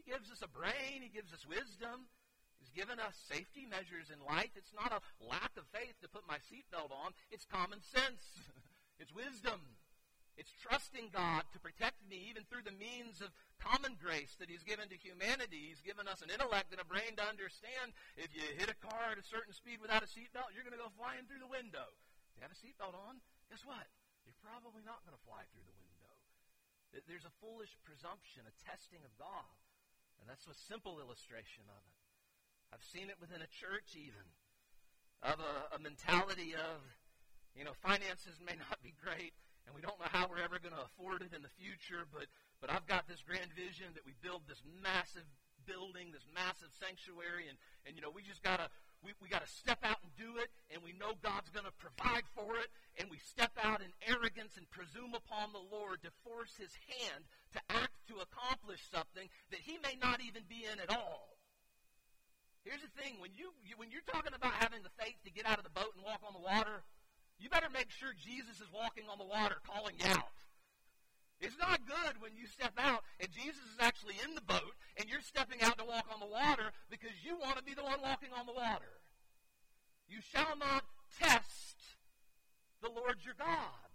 [0.00, 2.08] He gives us a brain, he gives us wisdom.
[2.56, 4.50] He's given us safety measures in life.
[4.56, 7.12] It's not a lack of faith to put my seatbelt on.
[7.30, 8.24] It's common sense.
[8.98, 9.62] it's wisdom.
[10.38, 14.62] It's trusting God to protect me even through the means of common grace that He's
[14.62, 15.74] given to humanity.
[15.74, 19.10] He's given us an intellect and a brain to understand if you hit a car
[19.10, 21.90] at a certain speed without a seatbelt, you're going to go flying through the window.
[22.30, 23.18] If you have a seatbelt on,
[23.50, 23.82] guess what?
[24.22, 26.14] You're probably not going to fly through the window.
[26.94, 29.58] There's a foolish presumption, a testing of God.
[30.22, 31.98] And that's a simple illustration of it.
[32.70, 34.28] I've seen it within a church even,
[35.22, 36.84] of a, a mentality of,
[37.56, 39.32] you know, finances may not be great,
[39.66, 42.26] and we don't know how we're ever going to afford it in the future, but,
[42.60, 45.26] but I've got this grand vision that we build this massive
[45.68, 48.68] building, this massive sanctuary, and, and you know, we just got to
[49.02, 51.76] we, we got to step out and do it, and we know God's going to
[51.78, 52.66] provide for it,
[52.98, 57.22] and we step out in arrogance and presume upon the Lord to force His hand
[57.54, 61.38] to act to accomplish something that He may not even be in at all.
[62.66, 65.46] Here's the thing: when you, you when you're talking about having the faith to get
[65.46, 66.82] out of the boat and walk on the water,
[67.38, 70.34] you better make sure Jesus is walking on the water calling out.
[71.38, 75.06] It's not good when you step out and Jesus is actually in the boat and
[75.06, 78.02] you're stepping out to walk on the water because you want to be the one
[78.02, 78.98] walking on the water.
[80.10, 80.82] You shall not
[81.22, 81.78] test
[82.82, 83.86] the Lord your God.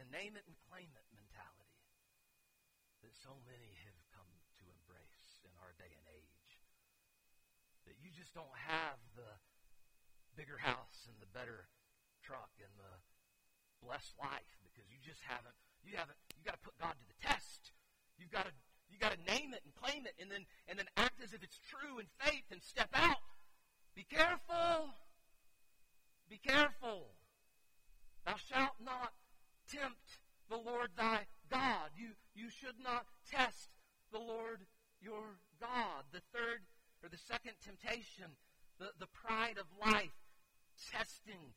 [0.00, 1.76] The name it and claim it mentality
[3.04, 6.32] that so many have come to embrace in our day and age
[8.22, 9.26] just don't have the
[10.38, 11.66] bigger house and the better
[12.22, 12.94] truck and the
[13.82, 17.18] blessed life because you just haven't you haven't you got to put God to the
[17.18, 17.74] test.
[18.14, 18.54] You've got to
[18.86, 21.42] you got to name it and claim it and then and then act as if
[21.42, 23.26] it's true in faith and step out.
[23.98, 24.94] Be careful.
[26.30, 27.18] Be careful.
[28.22, 29.18] Thou shalt not
[29.66, 31.90] tempt the Lord thy God.
[31.98, 33.74] You you should not test
[34.14, 34.62] the Lord
[35.02, 36.06] your God.
[36.14, 36.62] The third
[37.02, 38.30] or the second temptation,
[38.78, 40.14] the, the pride of life,
[40.94, 41.52] testing,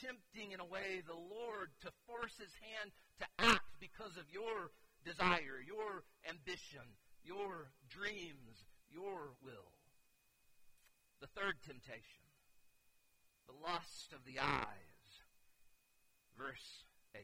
[0.00, 4.70] tempting in a way the Lord to force his hand to act because of your
[5.04, 6.86] desire, your ambition,
[7.22, 9.74] your dreams, your will.
[11.20, 12.26] The third temptation,
[13.46, 15.08] the lust of the eyes.
[16.38, 17.22] Verse 8.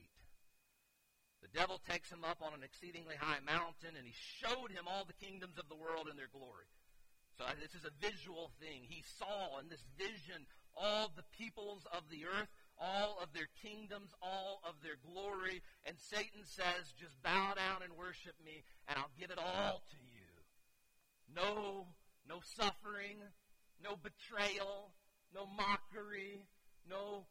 [1.42, 5.04] The devil takes him up on an exceedingly high mountain, and he showed him all
[5.04, 6.70] the kingdoms of the world and their glory.
[7.40, 8.84] So uh, this is a visual thing.
[8.84, 10.44] He saw in this vision
[10.76, 15.64] all the peoples of the earth, all of their kingdoms, all of their glory.
[15.88, 20.00] And Satan says, just bow down and worship me, and I'll give it all to
[20.12, 20.28] you.
[21.32, 21.88] No,
[22.28, 23.24] no suffering,
[23.80, 24.92] no betrayal,
[25.32, 26.44] no mockery,
[26.84, 27.24] no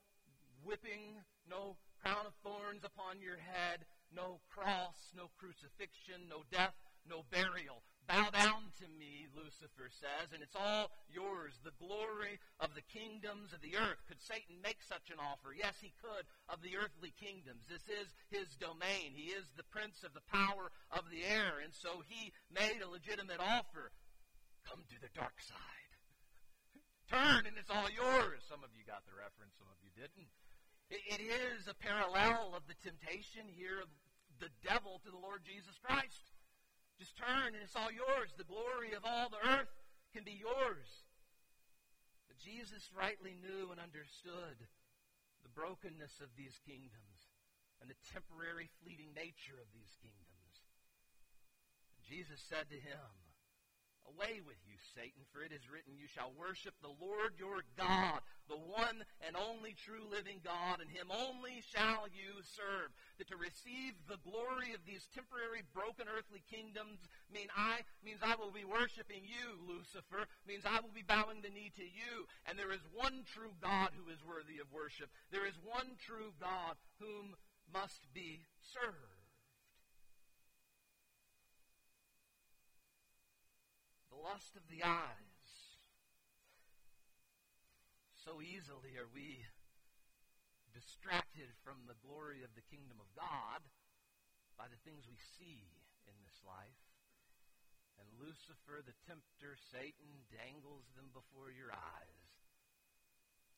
[0.66, 6.74] whipping, no crown of thorns upon your head, no cross, no crucifixion, no death,
[7.06, 7.86] no burial.
[8.10, 13.54] Bow down to me, Lucifer says, and it's all yours, the glory of the kingdoms
[13.54, 14.02] of the earth.
[14.10, 15.54] Could Satan make such an offer?
[15.54, 17.70] Yes, he could, of the earthly kingdoms.
[17.70, 19.14] This is his domain.
[19.14, 22.90] He is the prince of the power of the air, and so he made a
[22.90, 23.94] legitimate offer.
[24.66, 25.94] Come to the dark side.
[27.14, 28.42] Turn, and it's all yours.
[28.50, 30.34] Some of you got the reference, some of you didn't.
[30.90, 33.90] it is a parallel of the temptation here of
[34.42, 36.34] the devil to the Lord Jesus Christ.
[37.00, 38.36] Just turn and it's all yours.
[38.36, 39.72] The glory of all the earth
[40.12, 41.08] can be yours.
[42.28, 44.60] But Jesus rightly knew and understood
[45.42, 47.32] the brokenness of these kingdoms
[47.80, 50.54] and the temporary fleeting nature of these kingdoms.
[51.96, 53.08] And Jesus said to him,
[54.16, 58.26] Away with you, Satan, for it is written, You shall worship the Lord your God,
[58.50, 62.90] the one and only true living God, and him only shall you serve.
[63.22, 68.34] That to receive the glory of these temporary broken earthly kingdoms mean I means I
[68.34, 72.26] will be worshiping you, Lucifer, means I will be bowing the knee to you.
[72.50, 75.14] And there is one true God who is worthy of worship.
[75.30, 77.38] There is one true God whom
[77.70, 79.19] must be served.
[84.20, 85.48] The lust of the eyes.
[88.20, 89.48] So easily are we
[90.76, 93.64] distracted from the glory of the kingdom of God
[94.60, 95.72] by the things we see
[96.04, 96.84] in this life.
[97.96, 102.28] And Lucifer, the tempter, Satan, dangles them before your eyes.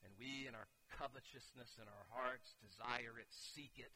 [0.05, 3.93] And we, in our covetousness in our hearts, desire it, seek it.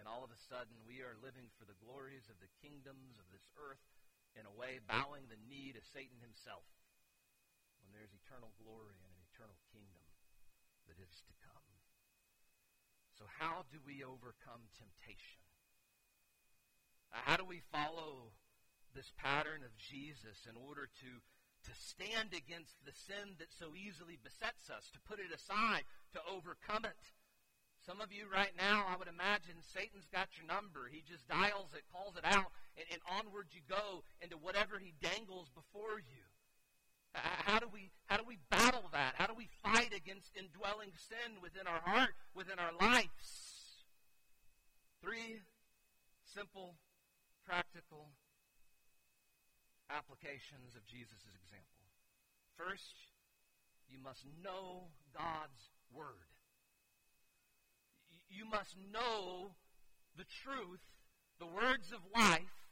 [0.00, 3.28] And all of a sudden, we are living for the glories of the kingdoms of
[3.32, 3.84] this earth
[4.38, 6.66] in a way, bowing the knee to Satan himself
[7.82, 10.04] when there's eternal glory and an eternal kingdom
[10.86, 11.70] that is to come.
[13.18, 15.42] So, how do we overcome temptation?
[17.10, 18.30] How do we follow
[18.94, 21.10] this pattern of Jesus in order to,
[21.66, 25.82] to stand against the sin that so easily besets us, to put it aside,
[26.14, 27.02] to overcome it?
[27.86, 30.84] Some of you right now, I would imagine Satan's got your number.
[30.92, 34.92] He just dials it, calls it out, and, and onward you go into whatever he
[35.00, 36.24] dangles before you.
[37.12, 39.14] How do we how do we battle that?
[39.16, 43.82] How do we fight against indwelling sin within our heart, within our lives?
[45.02, 45.42] Three
[46.22, 46.76] simple,
[47.44, 48.14] practical
[49.90, 51.90] applications of Jesus' example.
[52.54, 52.94] First,
[53.88, 56.29] you must know God's word
[58.30, 59.52] you must know
[60.16, 60.80] the truth,
[61.38, 62.70] the words of life,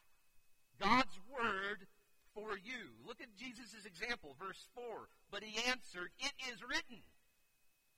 [0.81, 1.87] God's word
[2.35, 2.95] for you.
[3.07, 5.09] Look at Jesus' example, verse 4.
[5.31, 7.03] But he answered, It is written.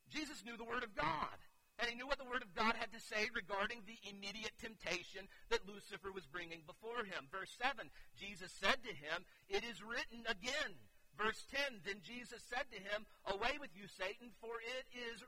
[0.09, 1.39] Jesus knew the word of God.
[1.81, 5.25] And he knew what the Word of God had to say regarding the immediate temptation
[5.49, 7.25] that Lucifer was bringing before him.
[7.33, 7.89] Verse 7
[8.21, 10.77] Jesus said to him, It is written again.
[11.17, 15.20] Verse 10 Then Jesus said to him, Away with you, Satan, for it is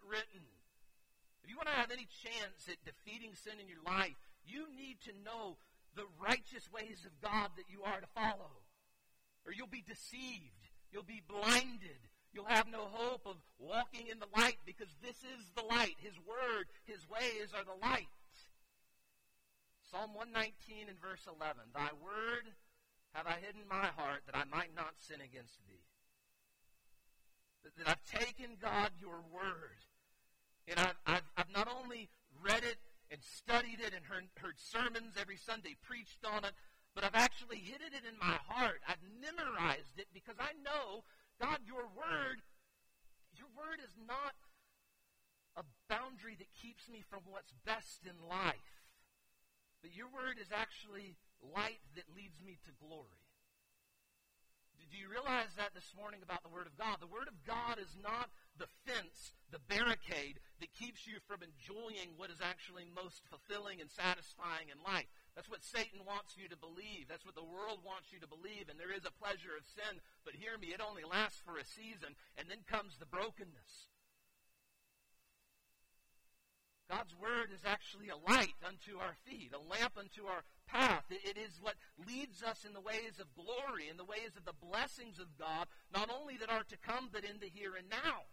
[1.63, 5.55] want to have any chance at defeating sin in your life, you need to know
[5.95, 8.67] the righteous ways of God that you are to follow.
[9.47, 10.67] Or you'll be deceived.
[10.91, 12.03] You'll be blinded.
[12.35, 15.95] You'll have no hope of walking in the light because this is the light.
[16.03, 18.11] His word, his ways are the light.
[19.87, 21.63] Psalm 119 and verse 11.
[21.71, 22.51] Thy word
[23.15, 25.87] have I hidden my heart that I might not sin against thee.
[27.63, 29.79] That, that I've taken, God, your word
[30.69, 32.09] and I've, I've, I've not only
[32.43, 32.79] read it
[33.11, 36.55] and studied it and heard, heard sermons every Sunday preached on it,
[36.95, 38.81] but I've actually hidden it in my heart.
[38.87, 41.05] I've memorized it because I know,
[41.41, 42.45] God, your word,
[43.37, 44.37] your word is not
[45.57, 48.73] a boundary that keeps me from what's best in life.
[49.83, 53.22] But your word is actually light that leads me to glory.
[54.91, 56.99] Do you realize that this morning about the Word of God?
[56.99, 62.17] The Word of God is not the fence, the barricade that keeps you from enjoying
[62.19, 65.09] what is actually most fulfilling and satisfying in life.
[65.37, 67.07] That's what Satan wants you to believe.
[67.07, 68.69] That's what the world wants you to believe.
[68.69, 71.65] And there is a pleasure of sin, but hear me, it only lasts for a
[71.65, 73.92] season, and then comes the brokenness.
[76.91, 81.05] God's word is actually a light unto our feet, a lamp unto our path.
[81.11, 84.57] It is what leads us in the ways of glory, in the ways of the
[84.61, 88.29] blessings of God, not only that are to come, but in the here and now.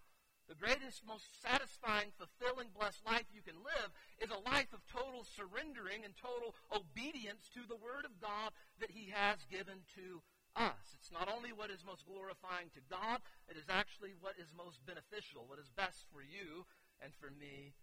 [0.50, 5.22] The greatest, most satisfying, fulfilling, blessed life you can live is a life of total
[5.22, 8.50] surrendering and total obedience to the Word of God
[8.82, 10.26] that He has given to
[10.58, 10.98] us.
[10.98, 14.82] It's not only what is most glorifying to God, it is actually what is most
[14.90, 16.66] beneficial, what is best for you
[16.98, 17.78] and for me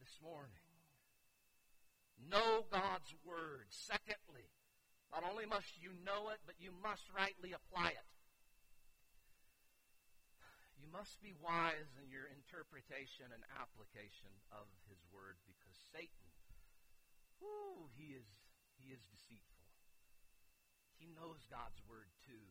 [0.00, 0.64] this morning.
[2.16, 3.68] Know God's Word.
[3.68, 4.48] Secondly,
[5.12, 8.08] not only must you know it, but you must rightly apply it.
[10.80, 16.28] You must be wise in your interpretation and application of His Word because Satan,
[17.40, 18.28] whoo, he is,
[18.80, 19.68] he is deceitful.
[20.96, 22.44] He knows God's Word too.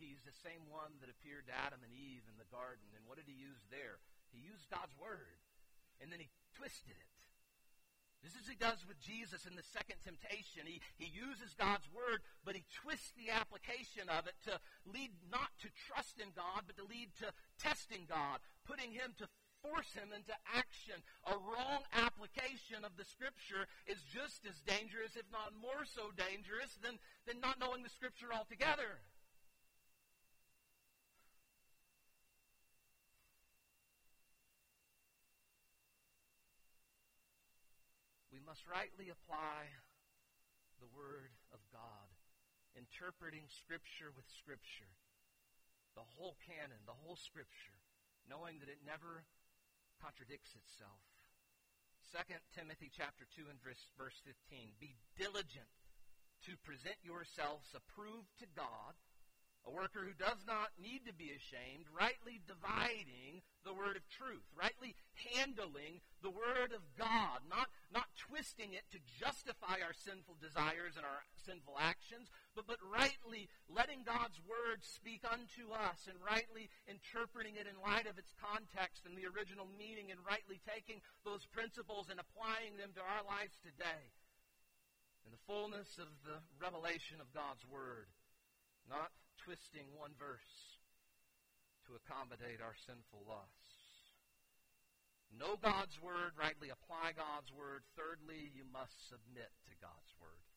[0.00, 2.84] He's the same one that appeared to Adam and Eve in the garden.
[2.96, 4.00] And what did he use there?
[4.32, 5.40] He used God's Word.
[6.00, 7.14] And then he twisted it.
[8.24, 12.24] Just as he does with Jesus in the second temptation, he, he uses God's word,
[12.40, 14.56] but he twists the application of it to
[14.88, 17.28] lead not to trust in God, but to lead to
[17.60, 19.28] testing God, putting him to
[19.60, 21.04] force him into action.
[21.28, 26.80] A wrong application of the Scripture is just as dangerous, if not more so dangerous,
[26.80, 26.96] than,
[27.28, 29.04] than not knowing the Scripture altogether.
[38.44, 39.72] Must rightly apply
[40.78, 42.08] the Word of God,
[42.76, 44.92] interpreting Scripture with Scripture,
[45.96, 47.80] the whole canon, the whole Scripture,
[48.28, 49.24] knowing that it never
[49.96, 51.00] contradicts itself.
[52.12, 52.20] 2
[52.52, 54.76] Timothy chapter 2 and verse, verse 15.
[54.78, 55.72] Be diligent
[56.44, 58.94] to present yourselves approved to God,
[59.64, 64.44] a worker who does not need to be ashamed, rightly dividing the word of truth,
[64.52, 64.92] rightly
[65.32, 71.08] handling the word of God, not, not twisting it to justify our sinful desires and
[71.08, 77.56] our sinful actions, but, but rightly letting God's word speak unto us and rightly interpreting
[77.56, 82.12] it in light of its context and the original meaning and rightly taking those principles
[82.12, 84.12] and applying them to our lives today.
[85.24, 88.12] In the fullness of the revelation of God's word,
[88.84, 89.08] not
[89.44, 90.56] twisting one verse
[91.84, 93.76] to accommodate our sinful lusts.
[95.36, 97.84] Know God's word, rightly apply God's word.
[97.92, 100.48] Thirdly, you must submit to God's word.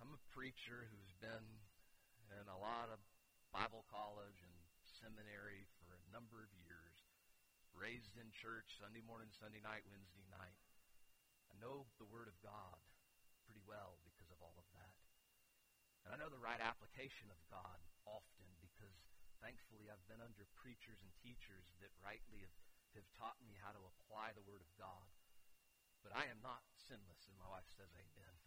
[0.00, 1.46] I'm a preacher who's been
[2.32, 3.02] in a lot of
[3.52, 4.56] Bible college and
[5.02, 6.96] seminary for a number of years,
[7.76, 10.56] raised in church Sunday morning, Sunday night, Wednesday night.
[11.52, 12.80] I know the Word of God
[13.44, 14.00] pretty well
[16.06, 18.94] and I know the right application of God often because
[19.42, 22.56] thankfully I've been under preachers and teachers that rightly have,
[22.94, 25.10] have taught me how to apply the Word of God.
[26.06, 28.38] But I am not sinless, and my wife says amen.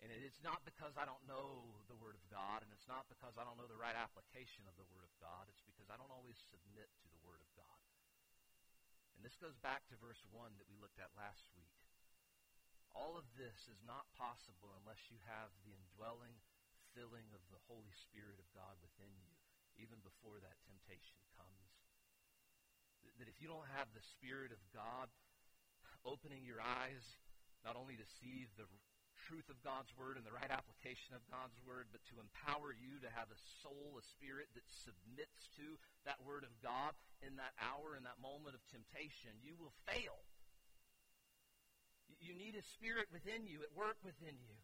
[0.00, 3.36] And it's not because I don't know the Word of God, and it's not because
[3.36, 5.50] I don't know the right application of the Word of God.
[5.52, 7.78] It's because I don't always submit to the Word of God.
[9.18, 11.76] And this goes back to verse 1 that we looked at last week.
[12.94, 16.38] All of this is not possible unless you have the indwelling
[16.98, 19.30] filling of the Holy Spirit of God within you,
[19.78, 21.70] even before that temptation comes.
[23.22, 25.06] That if you don't have the Spirit of God
[26.02, 27.06] opening your eyes,
[27.62, 28.66] not only to see the
[29.30, 32.98] truth of God's Word and the right application of God's Word, but to empower you
[33.06, 37.54] to have a soul, a spirit that submits to that Word of God in that
[37.62, 40.18] hour, in that moment of temptation, you will fail.
[42.18, 44.58] You need a spirit within you, at work within you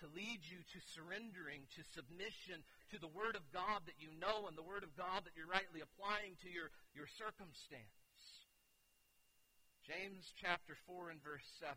[0.00, 2.62] to lead you to surrendering, to submission
[2.94, 5.50] to the Word of God that you know and the Word of God that you're
[5.50, 7.98] rightly applying to your, your circumstance.
[9.88, 11.72] James chapter 4 and verse 7.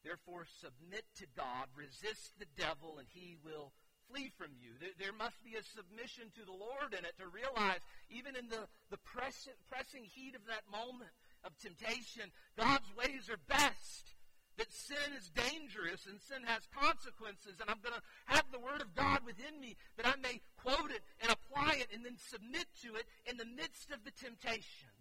[0.00, 3.74] Therefore, submit to God, resist the devil, and he will
[4.08, 4.72] flee from you.
[4.78, 8.70] There, must be a submission to the Lord in it to realize, even in the,
[8.90, 11.10] the press, pressing heat of that moment
[11.44, 14.15] of temptation, God's ways are best
[14.56, 18.80] that sin is dangerous and sin has consequences, and I'm going to have the Word
[18.80, 22.66] of God within me that I may quote it and apply it and then submit
[22.82, 24.92] to it in the midst of the temptation.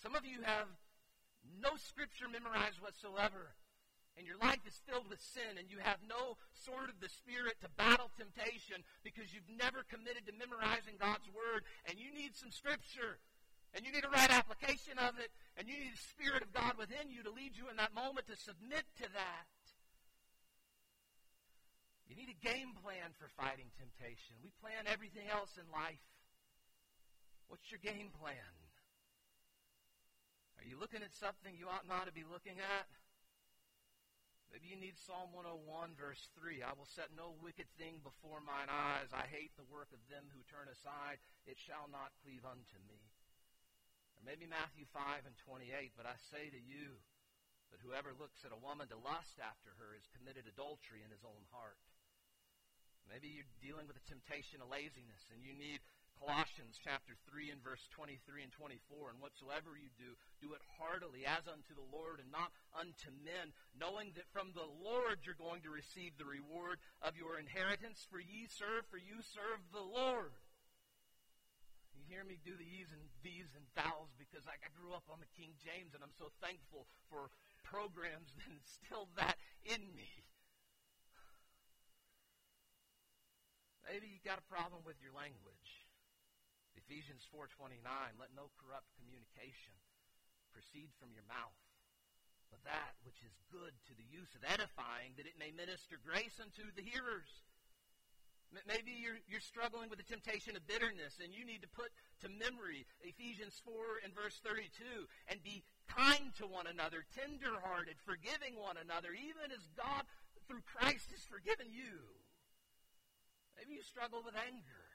[0.00, 0.68] Some of you have
[1.60, 3.52] no Scripture memorized whatsoever,
[4.16, 7.60] and your life is filled with sin, and you have no sword of the Spirit
[7.60, 12.50] to battle temptation because you've never committed to memorizing God's Word, and you need some
[12.50, 13.20] Scripture.
[13.76, 15.28] And you need a right application of it,
[15.60, 18.24] and you need the Spirit of God within you to lead you in that moment
[18.32, 19.52] to submit to that.
[22.08, 24.40] You need a game plan for fighting temptation.
[24.40, 26.00] We plan everything else in life.
[27.52, 28.54] What's your game plan?
[30.56, 32.88] Are you looking at something you ought not to be looking at?
[34.48, 36.64] Maybe you need Psalm 101, verse 3.
[36.64, 39.12] I will set no wicked thing before mine eyes.
[39.12, 41.20] I hate the work of them who turn aside.
[41.44, 43.15] It shall not cleave unto me.
[44.16, 46.98] Or maybe Matthew 5 and 28, but I say to you
[47.70, 51.22] that whoever looks at a woman to lust after her has committed adultery in his
[51.22, 51.78] own heart.
[53.06, 55.78] Maybe you're dealing with a temptation of laziness and you need
[56.18, 59.12] Colossians chapter 3 and verse 23 and 24.
[59.12, 63.52] And whatsoever you do, do it heartily as unto the Lord and not unto men,
[63.76, 68.08] knowing that from the Lord you're going to receive the reward of your inheritance.
[68.08, 70.32] For ye serve, for you serve the Lord
[72.06, 75.30] hear me do the e's and these and thous because I, grew up on the
[75.34, 77.30] King James and I'm so thankful for
[77.66, 79.36] programs that instilled that
[79.66, 80.10] in me.
[83.86, 85.86] Maybe you got a problem with your language.
[86.74, 87.82] Ephesians 4:29,
[88.18, 89.74] let no corrupt communication
[90.50, 91.58] proceed from your mouth,
[92.50, 96.38] but that which is good to the use of edifying, that it may minister grace
[96.42, 97.45] unto the hearers.
[98.64, 101.90] Maybe you're, you're struggling with the temptation of bitterness and you need to put
[102.22, 104.70] to memory Ephesians 4 and verse 32
[105.28, 110.06] and be kind to one another, tenderhearted, forgiving one another, even as God
[110.46, 112.00] through Christ has forgiven you.
[113.58, 114.86] Maybe you struggle with anger.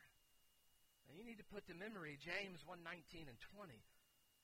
[1.11, 3.83] And you need to put to memory James 1:19 and 20.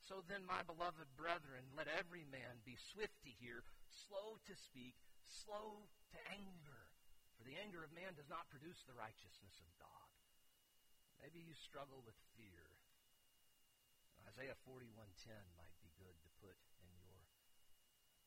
[0.03, 4.95] So then, my beloved brethren, let every man be swift to hear, slow to speak,
[5.23, 6.86] slow to anger.
[7.47, 10.11] The anger of man does not produce the righteousness of God.
[11.23, 12.67] Maybe you struggle with fear.
[14.27, 17.23] Isaiah 41:10 might be good to put in your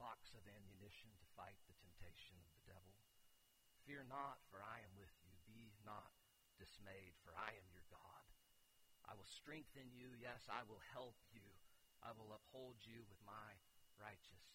[0.01, 2.97] box of ammunition to fight the temptation of the devil.
[3.85, 5.37] Fear not, for I am with you.
[5.45, 6.17] Be not
[6.57, 8.25] dismayed, for I am your God.
[9.05, 10.17] I will strengthen you.
[10.17, 11.45] Yes, I will help you.
[12.01, 13.61] I will uphold you with my
[14.01, 14.49] righteous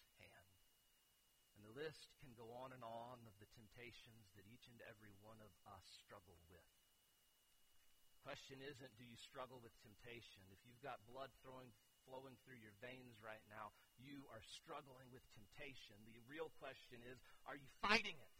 [1.66, 5.42] the list can go on and on of the temptations that each and every one
[5.42, 6.70] of us struggle with.
[8.22, 10.46] Question isn't, do you struggle with temptation?
[10.54, 11.70] If you've got blood throwing,
[12.06, 15.98] flowing through your veins right now, you are struggling with temptation.
[16.14, 17.18] The real question is,
[17.50, 18.35] are you fighting it?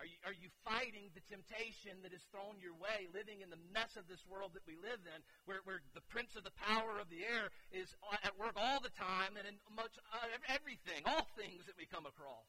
[0.00, 3.60] Are you, are you fighting the temptation that is thrown your way, living in the
[3.76, 6.96] mess of this world that we live in, where, where the prince of the power
[6.96, 7.92] of the air is
[8.24, 12.08] at work all the time and in much uh, everything, all things that we come
[12.08, 12.48] across?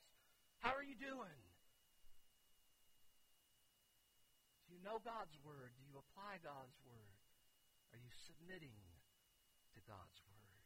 [0.63, 1.39] How are you doing?
[4.71, 5.75] Do you know God's word?
[5.75, 7.19] Do you apply God's word?
[7.91, 8.79] Are you submitting
[9.75, 10.63] to God's word?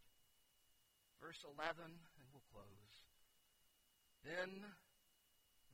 [1.18, 2.94] Verse 11, and we'll close.
[4.22, 4.62] Then,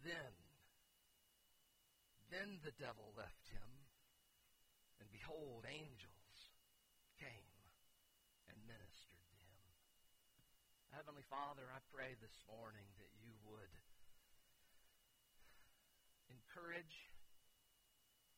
[0.07, 0.31] then,
[2.31, 3.69] then the devil left him,
[5.03, 6.55] and behold, angels
[7.19, 7.59] came
[8.47, 9.67] and ministered to him.
[10.95, 13.75] Heavenly Father, I pray this morning that you would
[16.31, 17.11] encourage,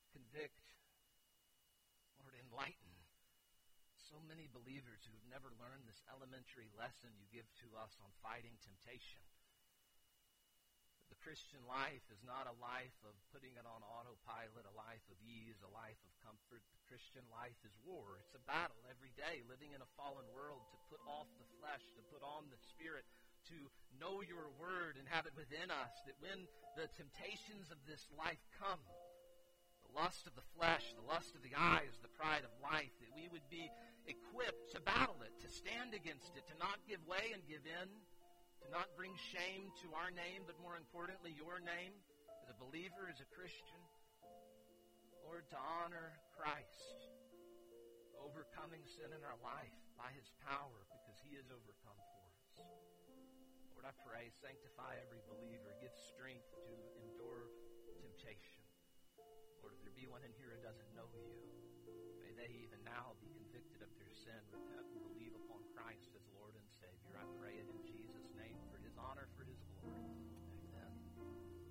[0.10, 0.66] convict,
[2.18, 2.98] Lord, enlighten
[4.10, 8.10] so many believers who have never learned this elementary lesson you give to us on
[8.26, 9.22] fighting temptation.
[11.24, 15.56] Christian life is not a life of putting it on autopilot, a life of ease,
[15.64, 16.60] a life of comfort.
[16.60, 18.20] The Christian life is war.
[18.20, 21.80] It's a battle every day, living in a fallen world to put off the flesh,
[21.96, 23.08] to put on the spirit,
[23.56, 26.44] to know your word and have it within us, that when
[26.76, 28.84] the temptations of this life come,
[29.88, 33.16] the lust of the flesh, the lust of the eyes, the pride of life, that
[33.16, 33.72] we would be
[34.12, 37.88] equipped to battle it, to stand against it, to not give way and give in
[38.64, 41.92] to not bring shame to our name, but more importantly, your name
[42.40, 43.84] as a believer, as a Christian.
[45.28, 47.12] Lord, to honor Christ,
[48.16, 52.44] overcoming sin in our life by his power because he has overcome for us.
[53.76, 57.52] Lord, I pray, sanctify every believer, give strength to endure
[58.00, 58.64] temptation.
[59.60, 61.36] Lord, if there be one in here who doesn't know you,
[62.24, 64.84] may they even now be convicted of their sin, repent